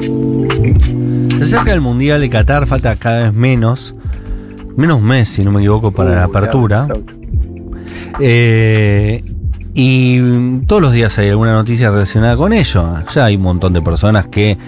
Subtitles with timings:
[0.00, 3.94] Se acerca el Mundial de Qatar, falta cada vez menos.
[4.76, 6.88] Menos mes, si no me equivoco, para la apertura.
[8.18, 9.24] Eh,
[9.74, 13.04] y todos los días hay alguna noticia relacionada con ello.
[13.12, 14.58] Ya hay un montón de personas que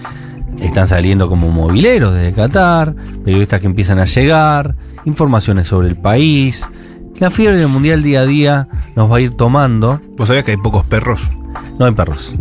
[0.59, 4.75] están saliendo como mobileros desde Qatar, periodistas que empiezan a llegar,
[5.05, 6.67] informaciones sobre el país.
[7.19, 10.01] La fiebre del mundial día a día nos va a ir tomando.
[10.17, 11.21] ¿Vos sabías que hay pocos perros?
[11.79, 12.35] No hay perros.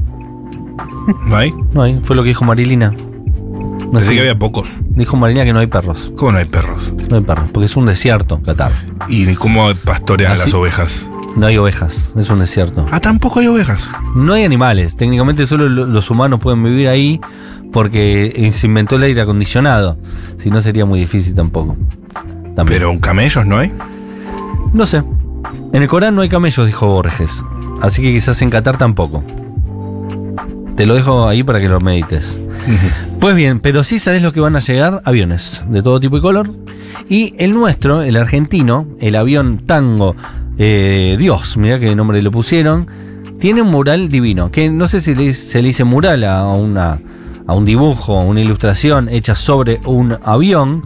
[1.26, 1.54] ¿No hay?
[1.72, 2.00] No hay.
[2.02, 2.90] Fue lo que dijo Marilina.
[2.92, 4.14] No Pensé sé.
[4.14, 4.68] que había pocos.
[4.90, 6.12] Dijo Marilina que no hay perros.
[6.16, 6.92] ¿Cómo no hay perros?
[7.08, 7.50] No hay perros.
[7.52, 8.72] Porque es un desierto, Qatar.
[9.08, 11.10] ¿Y cómo pastorean Así- las ovejas?
[11.36, 12.12] No hay ovejas.
[12.16, 12.86] Es un desierto.
[12.90, 13.90] Ah, tampoco hay ovejas.
[14.14, 14.96] No hay animales.
[14.96, 17.20] Técnicamente solo lo- los humanos pueden vivir ahí
[17.72, 19.96] porque eh, se inventó el aire acondicionado.
[20.38, 21.76] Si no sería muy difícil tampoco.
[22.54, 22.66] También.
[22.66, 23.72] Pero camellos no hay.
[24.74, 25.02] No sé.
[25.72, 27.42] En el Corán no hay camellos, dijo Borges.
[27.80, 29.24] Así que quizás en Qatar tampoco.
[30.82, 32.40] Te lo dejo ahí para que lo medites.
[33.20, 36.20] Pues bien, pero sí sabes lo que van a llegar aviones de todo tipo y
[36.20, 36.50] color.
[37.08, 40.16] Y el nuestro, el argentino, el avión Tango
[40.58, 42.88] eh, Dios, mira qué nombre le pusieron,
[43.38, 44.50] tiene un mural divino.
[44.50, 46.98] Que no sé si le- se le dice mural a, una,
[47.46, 50.84] a un dibujo, una ilustración hecha sobre un avión.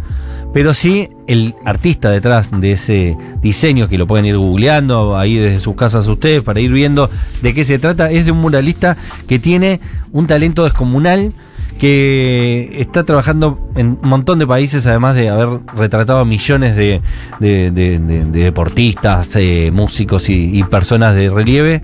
[0.57, 5.61] Pero sí, el artista detrás de ese diseño, que lo pueden ir googleando ahí desde
[5.61, 7.11] sus casas ustedes para ir viendo
[7.43, 8.97] de qué se trata, es de un muralista
[9.29, 9.81] que tiene
[10.13, 11.35] un talento descomunal,
[11.79, 17.03] que está trabajando en un montón de países, además de haber retratado a millones de,
[17.39, 21.83] de- de- de- de deportistas, eh, músicos y personas de relieve.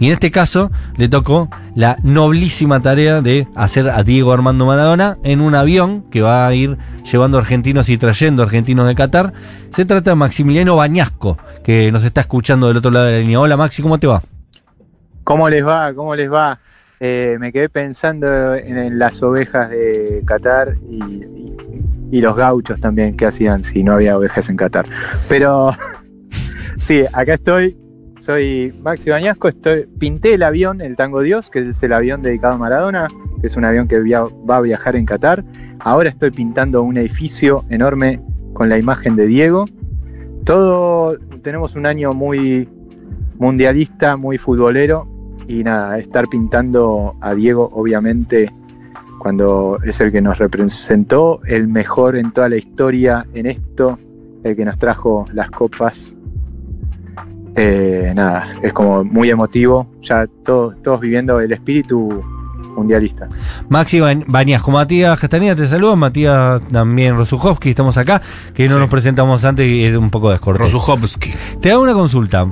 [0.00, 5.18] Y en este caso le tocó la noblísima tarea de hacer a Diego Armando Maradona
[5.24, 6.76] en un avión que va a ir
[7.10, 9.32] llevando argentinos y trayendo argentinos de Qatar.
[9.70, 13.40] Se trata de Maximiliano Bañasco, que nos está escuchando del otro lado de la línea.
[13.40, 14.22] Hola Maxi, ¿cómo te va?
[15.24, 15.92] ¿Cómo les va?
[15.94, 16.60] ¿Cómo les va?
[17.00, 21.56] Eh, me quedé pensando en, las ovejas de Qatar y, y-
[22.10, 24.86] y los gauchos también, que hacían si no había ovejas en Qatar.
[25.28, 25.72] Pero
[26.78, 27.76] sí, acá estoy.
[28.18, 32.54] Soy Maxi Bañasco, estoy, pinté el avión, el Tango Dios, que es el avión dedicado
[32.54, 33.06] a Maradona,
[33.40, 35.44] que es un avión que va a viajar en Qatar.
[35.78, 38.20] Ahora estoy pintando un edificio enorme
[38.54, 39.66] con la imagen de Diego.
[40.44, 42.68] Todo, tenemos un año muy
[43.38, 45.06] mundialista, muy futbolero,
[45.46, 48.52] y nada, estar pintando a Diego, obviamente,
[49.20, 53.96] cuando es el que nos representó, el mejor en toda la historia en esto,
[54.42, 56.12] el que nos trajo las copas.
[57.56, 62.22] Eh, nada, es como muy emotivo, ya todos, todos viviendo el espíritu
[62.76, 63.28] mundialista.
[63.68, 68.22] Maxi Ba- Bañasco, Matías Castaneda te saluda, Matías también Rosuchowski, estamos acá,
[68.54, 68.80] que no Sí.
[68.80, 70.70] nos presentamos antes y es un poco descortés.
[70.72, 71.30] Rosuchowski.
[71.60, 72.46] Te hago una consulta.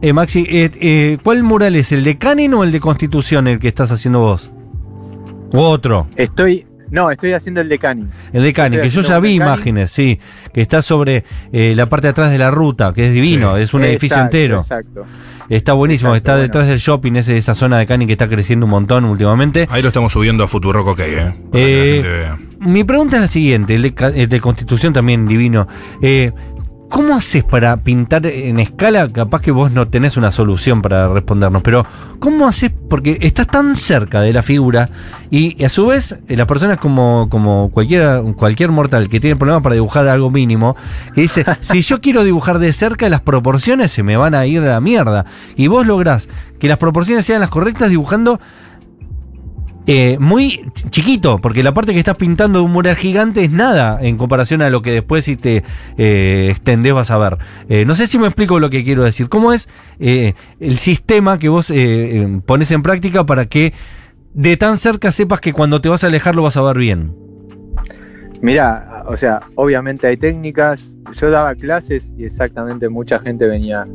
[0.00, 1.92] Eh, Maxi, eh, eh, ¿cuál mural es?
[1.92, 4.50] ¿El de Canin o el de Constitución el que estás haciendo vos?
[5.54, 6.08] ¿O otro?
[6.16, 8.06] Estoy, no, estoy haciendo el de Cani.
[8.32, 10.18] El de Estoy que yo ya vi imágenes, sí,
[10.52, 13.62] que está sobre eh, la parte de atrás de la ruta, que es divino, Sí.
[13.62, 14.60] es un edificio entero.
[14.60, 15.04] Exacto.
[15.48, 16.42] Está buenísimo, Exacto, está bueno.
[16.42, 19.66] detrás del shopping, ese, esa zona de Canin que está creciendo un montón últimamente.
[19.70, 21.34] Ahí lo estamos subiendo a Futurock OK, ¿eh?
[21.50, 22.38] Para Eh, que la gente vea.
[22.60, 25.66] Mi pregunta es la siguiente, el de, el de Constitución también divino.
[26.02, 26.32] Eh,
[26.88, 29.12] ¿Cómo haces para pintar en escala?
[29.12, 31.84] Capaz que vos no tenés una solución para respondernos, pero
[32.18, 32.72] ¿cómo haces?
[32.88, 34.88] Porque estás tan cerca de la figura
[35.30, 39.62] y, a su vez eh, las personas como, como cualquiera, cualquier mortal que tiene problemas
[39.62, 40.76] para dibujar algo mínimo,
[41.14, 44.60] que dice, si yo quiero dibujar de cerca las proporciones se me van a ir
[44.60, 45.26] a la mierda.
[45.56, 48.40] Y vos lográs que las proporciones sean las correctas dibujando
[49.90, 53.50] eh, muy ch- chiquito, porque la parte que estás pintando de un mural gigante es
[53.50, 55.64] nada en comparación a lo que después si te
[55.96, 57.38] eh, extendés vas a ver.
[57.70, 59.30] Eh, no sé si me explico lo que quiero decir.
[59.30, 59.68] ¿Cómo es
[59.98, 63.72] eh, el sistema que vos eh, pones en práctica para que
[64.34, 67.14] de tan cerca sepas que cuando te vas a alejar lo vas a ver bien?
[68.40, 70.98] Mira, o sea, obviamente hay técnicas.
[71.14, 73.86] Yo daba clases y exactamente mucha gente venía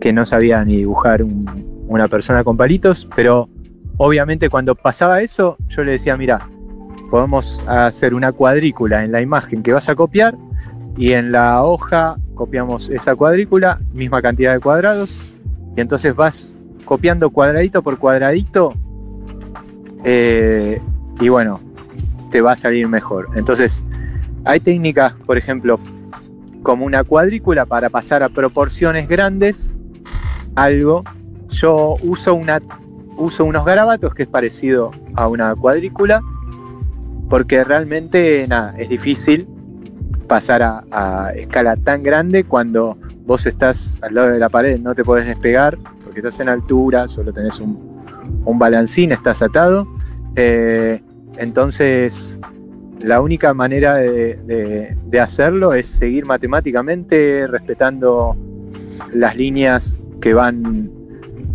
[0.00, 3.48] que no sabía ni dibujar un- una persona con palitos, pero
[3.96, 6.48] obviamente cuando pasaba eso, yo le decía, mira,
[7.10, 10.36] podemos hacer una cuadrícula en la imagen que vas a copiar
[10.96, 15.34] y en la hoja copiamos esa cuadrícula, misma cantidad de cuadrados,
[15.76, 16.54] y entonces vas
[16.84, 18.74] copiando cuadradito por cuadradito
[20.04, 20.80] eh,
[21.20, 21.60] y bueno,
[22.30, 23.28] te va a salir mejor.
[23.34, 23.82] Entonces,
[24.44, 25.80] hay técnicas, por ejemplo,
[26.62, 29.76] como una cuadrícula para pasar a proporciones grandes,
[30.54, 31.04] algo.
[31.48, 32.60] Yo uso, una,
[33.16, 36.20] uso unos garabatos que es parecido a una cuadrícula,
[37.28, 38.46] porque realmente
[38.78, 39.48] es difícil
[40.28, 42.96] pasar a, escala tan grande cuando
[43.26, 47.08] vos estás al lado de la pared, no te podés despegar, porque estás en altura,
[47.08, 47.96] solo tenés un,
[48.58, 49.86] balancín, estás atado.
[50.36, 51.02] Eh,
[51.36, 52.38] Entonces,
[53.00, 58.36] la única manera de hacerlo es seguir matemáticamente respetando
[59.12, 60.90] las líneas que van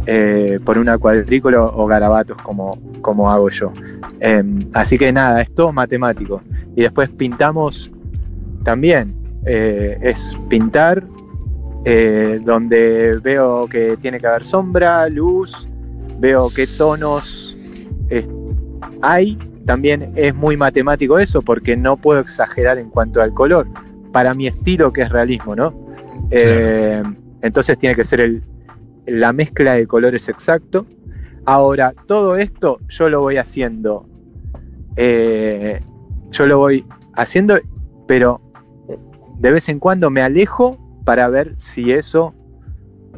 [0.07, 3.71] eh, por una cuadrícula o garabatos como, como hago yo.
[4.19, 6.41] Em, así que nada, es todo matemático.
[6.75, 7.91] Y después pintamos
[8.63, 9.15] también.
[9.45, 11.03] eh, es pintar
[11.83, 15.67] eh, donde veo que tiene que haber sombra, luz,
[16.19, 17.57] veo qué tonos
[19.01, 19.37] hay.
[19.65, 23.67] También es muy matemático eso porque no puedo exagerar en cuanto al color.
[24.11, 25.73] Para mi estilo que es realismo, ¿no?
[27.41, 28.43] Entonces tiene que ser el,
[29.05, 30.85] la mezcla de colores exacto.
[31.45, 34.05] Ahora, todo esto yo lo voy haciendo.
[34.95, 35.81] eh,
[36.31, 37.59] yo lo voy haciendo,
[38.07, 38.41] pero
[39.39, 42.33] de vez en cuando me alejo para ver si eso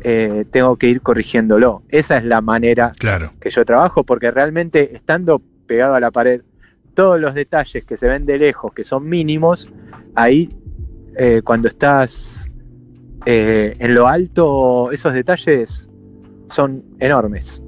[0.02, 1.84] eh, tengo que ir corrigiéndolo.
[1.90, 3.34] Esa es la manera Claro.
[3.40, 6.42] que yo trabajo, porque realmente estando pegado a la pared,
[6.94, 9.70] todos los detalles que se ven de lejos, que son mínimos,
[10.16, 10.50] ahí
[11.18, 12.43] eh, cuando estás
[13.26, 15.90] eh, en lo alto, esos detalles
[16.50, 17.62] son enormes.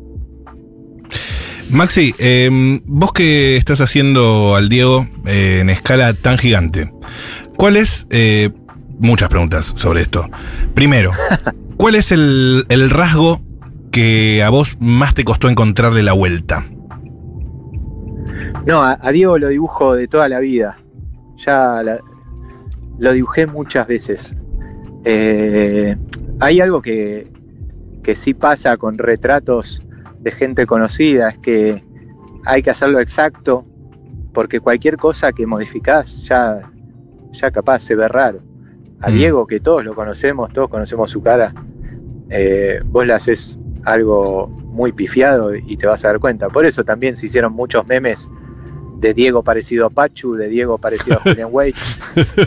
[1.70, 2.50] Maxi, eh,
[2.86, 6.92] vos que estás haciendo al Diego eh, en escala tan gigante,
[7.58, 8.52] ¿cuál es, eh,
[9.00, 10.30] muchas preguntas sobre esto.
[10.74, 11.12] Primero,
[11.78, 13.42] ¿cuál es el, el rasgo
[13.92, 16.66] que a vos más te costó encontrarle la vuelta?
[18.66, 20.78] No, a, a Diego lo dibujo de toda la vida.
[21.38, 22.00] Ya la-
[22.98, 24.36] lo dibujé muchas veces.
[25.06, 25.96] Eh,
[26.40, 27.28] hay algo que,
[28.04, 29.82] que sí pasa con retratos
[30.20, 31.84] de gente conocida, es que
[32.46, 33.66] hay que hacerlo exacto,
[34.34, 36.72] porque cualquier cosa que modificás ya,
[37.32, 38.40] ya capaz se ve raro.
[39.02, 39.14] A Mm.
[39.14, 41.54] Diego, que todos lo conocemos, todos conocemos su cara,
[42.30, 46.50] eh, vos le haces algo muy pifiado y te vas a dar cuenta.
[46.50, 48.30] Por eso también se hicieron muchos memes
[49.00, 51.76] de Diego parecido a Pachu, de Diego parecido a Julian Wade.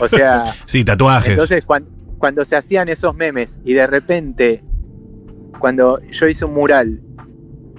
[0.01, 1.29] O sea, Sí, tatuajes.
[1.31, 1.85] entonces cuan-
[2.19, 4.63] cuando se hacían esos memes y de repente,
[5.57, 6.99] cuando yo hice un mural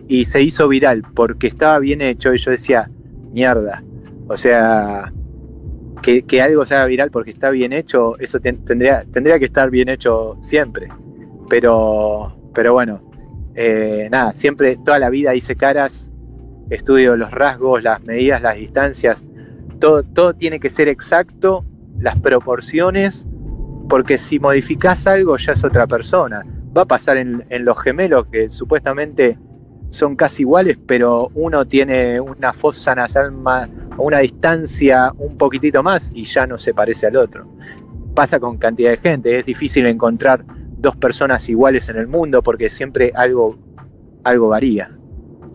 [0.09, 2.91] y se hizo viral porque estaba bien hecho y yo decía,
[3.33, 3.85] mierda,
[4.29, 5.13] o sea,
[6.03, 9.71] que, algo se haga viral porque está bien hecho, eso ten- tendría, tendría que estar
[9.71, 10.89] bien hecho siempre.
[11.49, 13.03] Pero, pero bueno,
[13.55, 16.11] eh, nada, siempre, toda la vida hice caras,
[16.71, 19.25] estudio los rasgos, las medidas, las distancias,
[19.79, 21.65] todo, todo tiene que ser exacto,
[21.99, 23.27] las proporciones,
[23.91, 26.47] porque si modificás algo ya es otra persona.
[26.75, 29.37] Va a pasar en, los gemelos que supuestamente
[29.91, 36.13] son casi iguales, pero uno tiene una fosa nasal más, una distancia un poquitito más
[36.15, 37.53] y ya no se parece al otro.
[38.15, 40.45] Pasa con cantidad de gente, es difícil encontrar
[40.79, 43.59] dos personas iguales en el mundo porque siempre algo,
[44.23, 44.93] algo varía.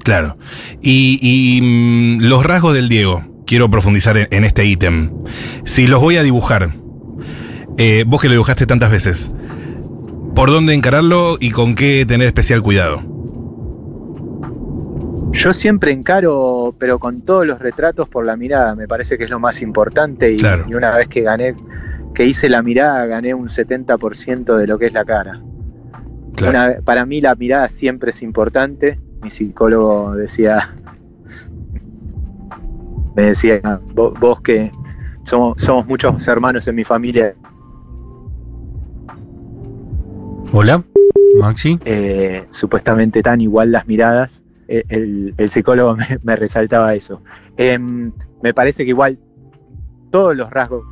[0.03, 0.37] Claro.
[0.81, 5.11] Y, y, mm, los rasgos del Diego, quiero profundizar en, en este ítem.
[5.63, 6.71] Si los voy a dibujar,
[7.77, 9.31] eh, vos que lo dibujaste tantas veces,
[10.35, 13.01] ¿por dónde encararlo y con qué tener especial cuidado?
[15.31, 19.29] Yo siempre encaro, pero con todos los retratos por la mirada, me parece que es
[19.29, 20.63] lo más importante y, Claro.
[20.67, 21.55] y una vez que gané,
[22.13, 25.41] que hice la mirada, gané un 70% de lo que es la cara.
[26.41, 28.97] Una- para mí la mirada siempre es importante.
[29.21, 30.73] Mi psicólogo decía,
[33.15, 33.59] me decía,
[33.93, 34.71] vos, vos que
[35.23, 37.35] somos, somos muchos hermanos en mi familia,
[40.57, 40.81] Hola,
[41.37, 41.77] Maxi.
[41.83, 47.21] eh, supuestamente tan igual las miradas, eh, el, psicólogo me, resaltaba eso.
[47.57, 49.19] Em, me parece que igual
[50.11, 50.85] todos los rasgos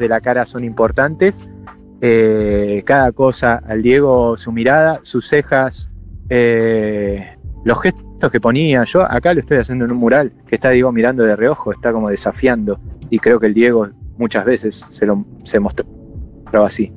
[0.00, 1.52] de la cara son importantes.
[2.00, 5.88] eh, cada cosa al Diego, su mirada, sus cejas,
[6.28, 8.82] los gestos que ponía.
[8.82, 11.92] Yo acá lo estoy haciendo en un mural que está Diego mirando de reojo, está
[11.92, 12.80] como desafiando.
[13.10, 16.92] Y creo que el Diego muchas veces se, lo, se mostraba así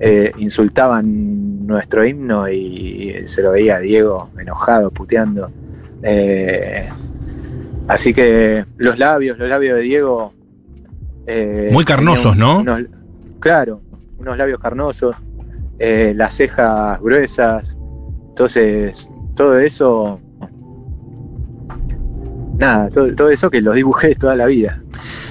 [0.00, 5.50] eh, insultaban nuestro himno y se lo veía a Diego enojado, puteando.
[6.02, 6.88] Eh,
[7.88, 10.32] así que los labios, los labios de Diego.
[11.26, 12.60] eh, Muy carnosos, ¿no?
[12.60, 12.86] unos-
[13.40, 13.80] claro,
[14.18, 15.16] unos labios carnosos,
[15.78, 17.64] eh, las cejas gruesas.
[18.28, 20.20] Entonces, todo eso.
[22.58, 24.80] Nada, todo, todo eso que lo dibujé toda la vida.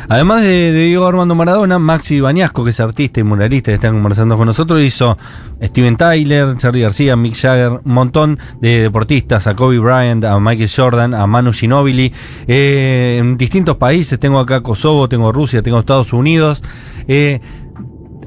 [0.08, 4.38] Además de, Diego Armando Maradona, Maxi Bañasco, que es artista y muralista, que está conversando
[4.38, 5.18] con nosotros, hizo
[5.62, 10.70] Steven Tyler, Charlie García, Mick Jagger, un montón de deportistas, a Kobe Bryant, a Michael
[10.74, 12.14] Jordan, a Manu Ginóbili,
[12.48, 16.62] eh, en distintos países, tengo acá Kosovo, tengo Rusia, tengo Estados Unidos.
[17.08, 17.42] eh,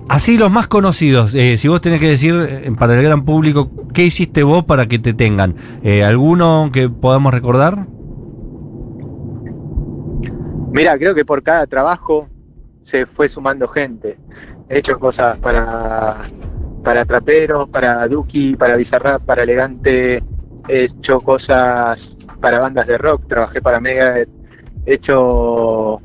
[0.09, 2.35] así los más conocidos, eh, si vos tenés que decir
[2.79, 5.55] para el gran público, ¿qué hiciste vos para que te tengan?
[6.05, 7.87] ¿Alguno que podamos recordar?
[10.73, 12.29] Mira, creo que por cada trabajo
[12.85, 14.19] se fue sumando gente.
[14.69, 16.29] He hecho cosas para,
[16.85, 20.23] para traperos, para Duki, para Bizarrap, para Elegante.
[20.69, 21.99] He hecho cosas
[22.41, 23.27] para bandas de rock.
[23.29, 24.29] Trabajé para Megadeth.
[24.87, 26.01] He hecho,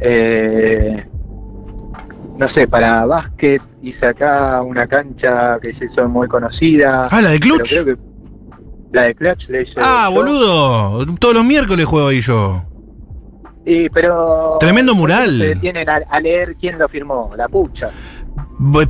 [0.00, 1.06] eh,
[2.38, 3.62] no sé, para básquet.
[3.82, 7.08] Hice acá una cancha que se hizo muy conocida.
[7.10, 7.70] Ah, la de Clutch.
[7.72, 7.96] creo que
[8.92, 10.14] la de Clutch le hice Ah, yo.
[10.16, 11.06] boludo.
[11.18, 12.62] Todos los miércoles juego ahí yo.
[13.66, 15.38] Y, pero Tremendo mural.
[15.38, 17.90] Se detienen a, a leer quién lo firmó, la pucha.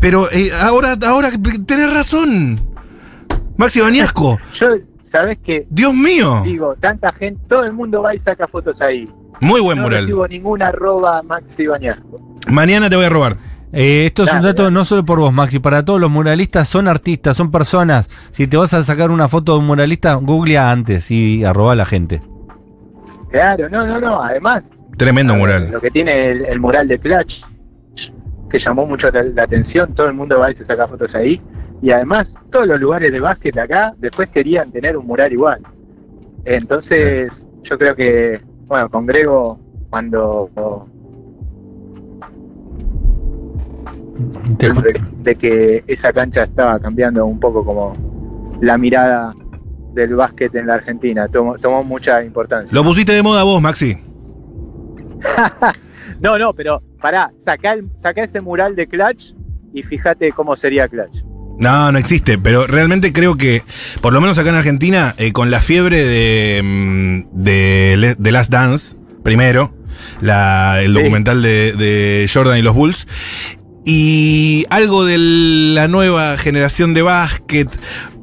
[0.00, 1.30] Pero eh, ahora, ahora
[1.66, 2.60] tenés razón.
[3.56, 4.38] Maxi Bañasco.
[4.60, 4.66] Yo,
[5.10, 5.66] ¿sabes qué?
[5.70, 6.42] Dios mío.
[6.44, 9.08] Digo, tanta gente, todo el mundo va y saca fotos ahí.
[9.40, 10.02] Muy buen no mural.
[10.04, 12.20] recibo ninguna arroba Maxi Bañasco.
[12.48, 13.36] Mañana te voy a robar.
[13.72, 16.86] Eh, esto es un dato no solo por vos, Maxi, para todos los muralistas, son
[16.86, 18.08] artistas, son personas.
[18.30, 21.76] Si te vas a sacar una foto de un muralista, googlea antes y arroba a
[21.76, 22.22] la gente.
[23.30, 24.22] Claro, no, no, no.
[24.22, 24.62] Además,
[24.96, 25.70] Tremendo eh, mural.
[25.70, 27.32] lo que tiene el, el mural de Clutch,
[28.50, 31.40] que llamó mucho la, la atención, todo el mundo va y se saca fotos ahí.
[31.82, 35.60] Y además, todos los lugares de básquet acá después querían tener un mural igual.
[36.44, 37.30] Entonces,
[37.64, 39.58] yo creo que, bueno, con Grego,
[39.90, 40.50] cuando
[45.22, 47.92] de que esa cancha estaba cambiando un poco como
[48.60, 49.34] la mirada
[49.96, 52.72] del básquet en la Argentina, tomó, tomó mucha importancia.
[52.72, 53.96] Lo pusiste de moda vos, Maxi.
[56.20, 59.34] No, no, pero pará, sacá, el- sacá ese mural de Clutch
[59.74, 61.22] y fíjate cómo sería Clutch.
[61.58, 63.62] No, no existe, pero realmente creo que,
[64.00, 68.52] por lo menos acá en Argentina, eh, con la fiebre de, mm, de, de Last
[68.52, 69.74] Dance, primero,
[70.20, 70.98] la- el Sí.
[71.02, 73.08] documental de, de Jordan y los Bulls,
[73.88, 77.68] y algo de la nueva generación de básquet,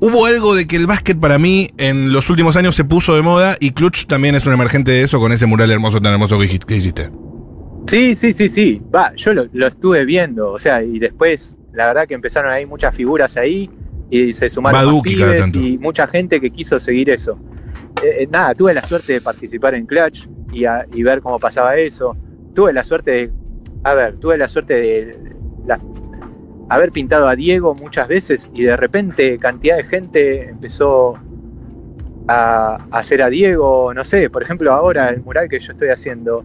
[0.01, 3.21] hubo algo de que el básquet para mí en los últimos años se puso de
[3.21, 6.37] moda y Clutch también es un emergente de eso con ese mural hermoso tan hermoso
[6.37, 7.09] que hiciste- que hiciste.
[7.87, 8.81] Sí, sí, sí, sí.
[8.93, 12.65] Va, yo lo, lo estuve viendo, o sea, y después, la verdad que empezaron ahí
[12.65, 13.69] muchas figuras ahí
[14.09, 17.39] y se sumaron más pibes y mucha gente que quiso seguir eso.
[18.03, 21.39] Eh, eh, nada, tuve la suerte de participar en Clutch y, a- y ver cómo
[21.39, 22.17] pasaba eso.
[22.53, 23.31] Tuve la suerte de,
[23.85, 25.32] a ver, tuve la suerte de
[26.69, 31.17] haber pintado a Diego muchas veces y de repente cantidad de gente empezó
[32.27, 36.43] a, hacer a Diego, no sé, por ejemplo ahora el mural que yo estoy haciendo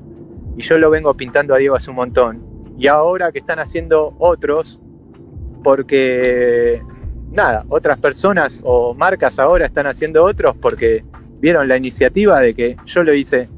[0.57, 2.43] y yo lo vengo pintando a Diego hace un montón.
[2.77, 4.81] Y ahora que están haciendo otros,
[5.63, 6.83] porque
[7.31, 11.05] nada, otras personas o marcas ahora están haciendo otros porque
[11.41, 13.49] vieron la iniciativa de que yo lo hice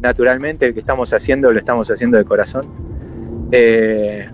[0.00, 2.66] naturalmente, el que estamos haciendo lo estamos haciendo de corazón.
[3.52, 4.28] Eh,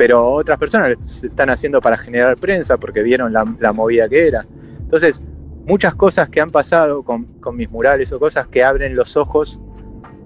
[0.00, 4.46] pero otras personas están haciendo para generar prensa porque vieron la, movida que era.
[4.78, 5.22] Entonces,
[5.66, 9.60] muchas cosas que han pasado con, con mis murales o cosas que abren los ojos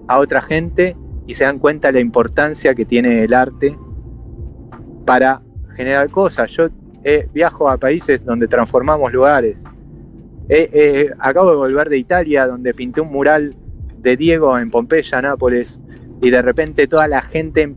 [0.07, 0.95] a otra gente
[1.27, 3.77] y se dan cuenta de la importancia que tiene el arte
[5.05, 5.41] para
[5.75, 6.51] generar cosas.
[6.51, 6.69] Yo
[7.03, 9.57] eh, viajo a países donde transformamos lugares.
[10.47, 13.53] Eh, eh, acabo de volver de Italia donde pinté un mural
[13.97, 15.81] de Diego en Pompeya, Nápoles,
[16.21, 17.75] y de repente toda la gente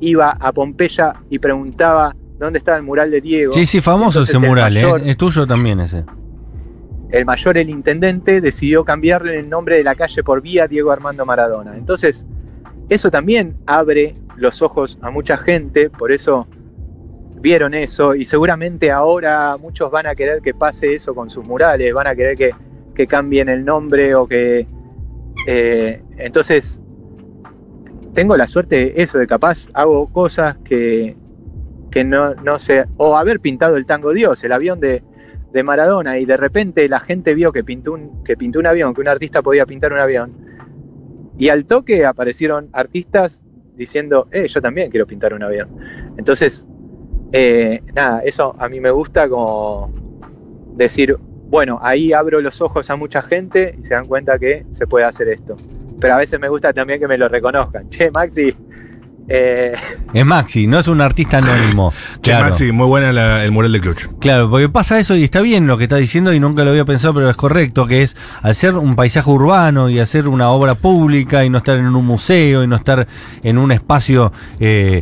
[0.00, 3.52] iba a Pompeya y preguntaba dónde estaba el mural de Diego.
[3.52, 5.10] Sí, sí, famoso Entonces, ese mural, mayor- ¿eh?
[5.10, 6.04] Es tuyo también ese.
[7.10, 11.24] el mayor, el intendente, decidió cambiarle el nombre de la calle por vía Diego Armando
[11.26, 11.76] Maradona.
[11.76, 12.26] Entonces,
[12.88, 16.46] eso también abre los ojos a mucha gente, por eso
[17.40, 21.92] vieron eso y seguramente ahora muchos van a querer que pase eso con sus murales,
[21.94, 22.50] van a querer que,
[22.94, 24.66] que cambien el nombre o que...
[25.46, 26.80] eh, entonces,
[28.14, 31.16] tengo la suerte de eso, de capaz hago cosas que,
[31.90, 35.02] que no, no sé, o haber pintado el tango Dios, el avión de,
[35.52, 38.94] de Maradona y de repente la gente vio que pintó un, que pintó un avión,
[38.94, 40.32] que un artista podía pintar un avión.
[41.38, 43.42] Y al toque aparecieron artistas
[43.76, 45.68] diciendo, eh, yo también quiero pintar un avión.
[46.16, 46.66] Entonces,
[47.32, 49.92] eh, nada, eso a mí me gusta como
[50.74, 51.16] decir,
[51.48, 55.04] bueno, ahí abro los ojos a mucha gente y se dan cuenta que se puede
[55.04, 55.56] hacer esto.
[56.00, 57.88] Pero a veces me gusta también que me lo reconozcan.
[57.90, 58.54] Che, Maxi,
[59.28, 59.72] eh,
[60.14, 61.92] Es Maxi, no es un artista anónimo.
[62.22, 62.46] Claro.
[62.46, 64.06] Maxi, muy buena la- el mural de Clutch.
[64.20, 66.84] Claro, porque pasa eso y está bien lo que está diciendo y nunca lo había
[66.84, 71.44] pensado, pero es correcto, que es hacer un paisaje urbano y hacer una obra pública
[71.44, 73.06] y no estar en un museo y no estar
[73.42, 75.00] en un espacio eh,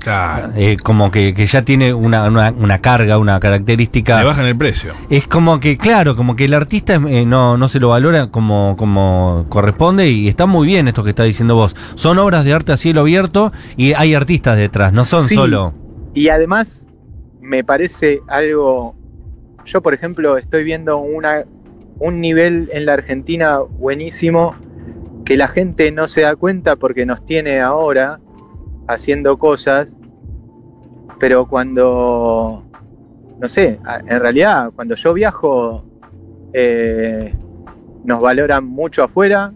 [0.57, 4.19] eh, como que, que ya tiene una, una- una carga, una característica.
[4.19, 4.93] Le bajan el precio.
[5.11, 9.47] Es como que, claro, como que el artista no, no se lo valora como, como
[9.49, 11.75] corresponde y está muy bien esto que está diciendo vos.
[11.95, 15.35] Son obras de arte a cielo abierto y hay artistas detrás, no son Sí.
[15.35, 15.75] solo...
[16.15, 16.89] Y además,
[17.41, 18.95] me parece algo.
[19.67, 21.45] Yo, por ejemplo, estoy viendo una,
[21.99, 24.55] un nivel en la Argentina buenísimo
[25.27, 28.19] que la gente no se da cuenta porque nos tiene ahora
[28.89, 29.95] haciendo cosas,
[31.19, 32.63] pero cuando,
[33.41, 35.85] no sé, en realidad cuando yo viajo,
[36.53, 37.35] eh,
[38.05, 39.53] nos valoran mucho afuera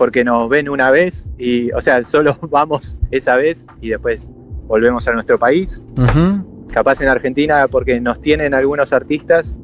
[0.00, 4.32] porque nos ven una vez y, o sea, solo vamos esa vez y después
[4.66, 5.84] volvemos a nuestro país.
[6.72, 9.54] Capaz en Argentina, porque nos tienen algunos artistas,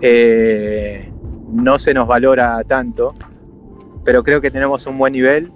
[0.00, 1.12] eh,
[1.52, 3.14] no se nos valora tanto,
[4.06, 5.52] pero creo que tenemos un buen nivel.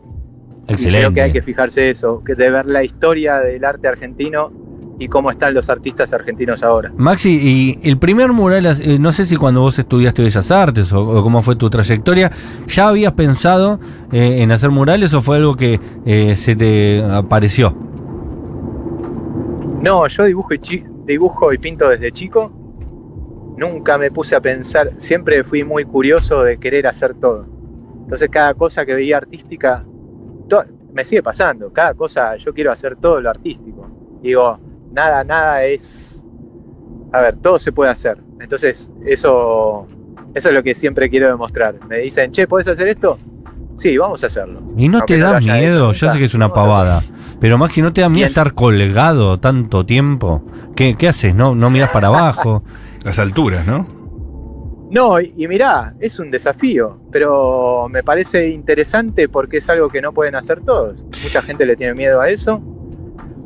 [0.68, 0.98] Excelente.
[0.98, 4.52] creo que hay que fijarse eso, que de ver la historia del arte argentino
[5.02, 6.92] y cómo están los artistas argentinos ahora.
[6.96, 7.30] Maxi,
[7.82, 11.42] y el primer mural, eh, no sé si cuando vos estudiaste Bellas Artes o, cómo
[11.42, 12.30] fue tu trayectoria,
[12.68, 13.80] ¿ya habías pensado
[14.12, 17.74] eh, en hacer murales o fue algo que eh, se te apareció?
[19.82, 22.52] No, yo dibujo y, dibujo y pinto desde chico.
[23.56, 27.44] Nunca me puse a pensar, siempre fui muy curioso de querer hacer todo.
[28.02, 29.84] Entonces cada cosa que veía artística,
[30.92, 33.90] me sigue pasando, cada cosa yo quiero hacer todo lo artístico.
[34.22, 34.60] Digo,
[34.92, 36.24] nada, nada es.
[37.12, 38.18] A ver, todo se puede hacer.
[38.40, 39.86] Entonces, eso,
[40.34, 41.74] eso es lo que siempre quiero demostrar.
[41.88, 43.18] Me dicen, che, ¿puedes hacer esto?
[43.76, 44.62] Sí, vamos a hacerlo.
[44.76, 47.02] Y no te da miedo, yo sé que es una pavada.
[47.40, 50.44] Pero Maxi, ¿no te da miedo estar colgado tanto tiempo?
[50.76, 51.34] ¿Qué, qué haces?
[51.34, 52.62] ¿No, no miras para abajo?
[53.04, 54.02] Las alturas, ¿no?
[54.90, 60.02] No, y, y, mirá, es un desafío, pero me parece interesante porque es algo que
[60.02, 61.02] no pueden hacer todos.
[61.22, 62.62] Mucha gente le tiene miedo a eso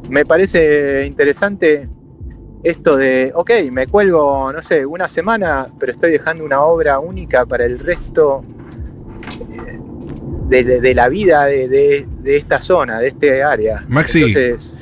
[0.09, 1.89] me parece interesante
[2.63, 7.47] esto de, ok, me cuelgo, no sé, una semana, pero estoy dejando una obra única
[7.47, 8.45] para el resto
[9.53, 9.79] eh,
[10.49, 13.85] de, la vida de, esta zona, de este área.
[13.89, 14.19] Maxi.
[14.25, 14.77] Entonces,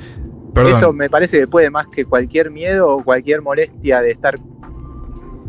[0.66, 4.38] eso me parece que puede más que cualquier miedo o cualquier molestia de estar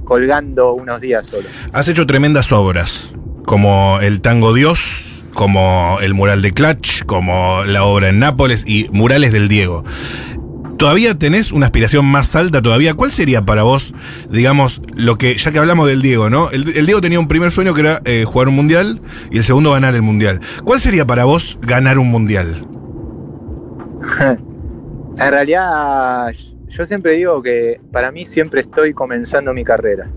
[0.04, 1.48] colgando unos días solo.
[1.72, 3.14] Has hecho tremendas obras,
[3.46, 8.88] como el Tango Dios, como el mural de Clutch, como la obra en Nápoles y
[8.92, 9.84] murales del Diego.
[10.78, 12.96] ¿Todavía tenés una aspiración más alta todavía?
[12.96, 13.94] ¿Cuál sería para vos,
[14.30, 16.50] digamos, lo que, ya que hablamos del Diego, ¿no?
[16.50, 19.72] El, Diego tenía un primer sueño que era eh, jugar un mundial y el segundo
[19.72, 20.42] ganar el mundial.
[20.64, 22.68] ¿Cuál sería para vos ganar un mundial?
[24.20, 26.34] en realidad,
[26.68, 30.10] yo siempre digo que para mí siempre estoy comenzando mi carrera.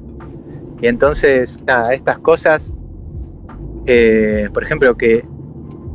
[0.81, 2.75] Y entonces, nada, estas cosas
[3.91, 5.25] eh, por ejemplo, que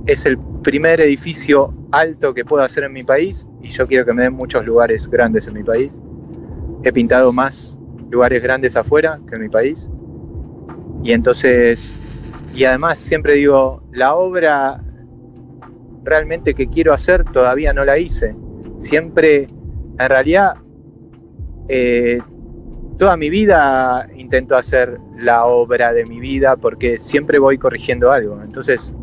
[0.08, 4.13] es el primer edificio alto que puedo hacer en mi país y yo quiero que
[4.13, 5.93] me den muchos lugares grandes en mi país.
[6.84, 7.77] He pintado más
[8.10, 9.88] lugares grandes afuera que en mi país.
[11.03, 11.93] Y entonces,
[12.56, 14.84] y además siempre digo, la obra
[16.03, 18.36] realmente que quiero hacer todavía no la hice.
[18.79, 19.49] Siempre,
[19.99, 20.56] en realidad,
[21.67, 22.19] eh,
[22.97, 28.41] toda mi vida intento hacer la obra de mi vida porque siempre voy corrigiendo algo.
[28.43, 28.93] Entonces,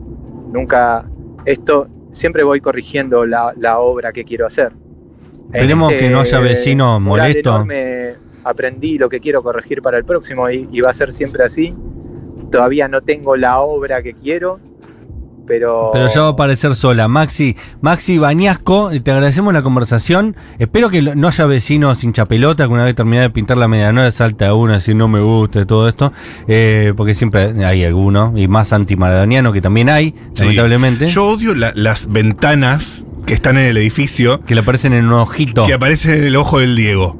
[0.52, 1.08] nunca,
[1.44, 4.72] esto, siempre voy corrigiendo la, obra que quiero hacer.
[5.52, 7.66] Esperemos que no haya este vecinos molestos.
[8.44, 11.74] aprendí lo que quiero corregir para el próximo y va a ser siempre así.
[12.50, 14.58] Todavía no tengo la obra que quiero,
[15.50, 15.92] pero...
[16.06, 17.08] ya va a aparecer sola.
[17.08, 20.36] Maxi, Maxi Bañasco, te agradecemos la conversación.
[20.58, 24.12] Espero que no haya vecinos hincha pelota que una vez terminada de pintar la medianoche
[24.12, 26.12] salta a uno si no me gusta todo esto.
[26.46, 31.08] Eh, porque siempre hay alguno, y más antimaradoniano que también hay, lamentablemente.
[31.08, 34.44] Yo odio las ventanas que están en el edificio.
[34.44, 35.64] Que le aparecen en un ojito.
[35.64, 37.16] Que aparecen en el ojo del Diego.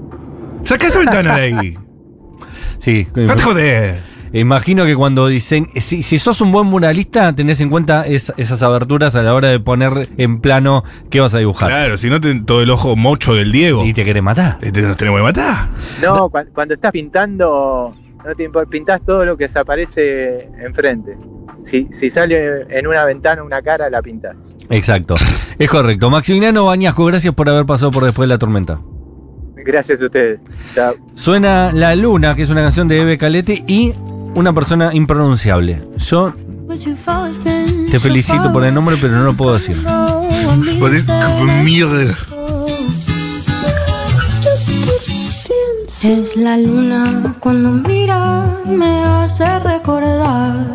[0.64, 1.78] Saca esa ventana de ahí.
[2.78, 3.06] Sí.
[3.14, 4.09] No te joder.
[4.32, 9.22] Imagino que cuando dicen, si, sos un buen muralista, tenés en cuenta esas aberturas a
[9.22, 11.68] la hora de poner en plano qué vas a dibujar.
[11.68, 13.84] Claro, si no, todo el ojo mocho del Diego.
[13.84, 14.58] Y te querés matar.
[14.60, 15.68] Te, nos tenemos que matar.
[16.00, 21.16] No, cuando, estás pintando, no te importa, pintás todo lo que se aparece enfrente.
[21.64, 24.36] Si, si, sale en una ventana una cara, la pintas.
[24.70, 25.16] Exacto.
[25.58, 26.08] es correcto.
[26.08, 28.80] Maximiliano Bañasco, gracias por haber pasado por después de la tormenta.
[29.56, 30.40] Gracias a ustedes.
[30.74, 30.94] Chao.
[31.14, 33.92] Suena La Luna, que es una canción de Eve Calete, y
[34.34, 35.86] una persona impronunciable.
[35.96, 36.32] Yo
[37.90, 39.76] te felicito por el nombre, pero no lo puedo decir.
[46.02, 50.66] Es la luna cuando mira, me hace recordar.